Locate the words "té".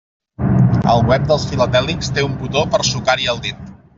2.17-2.25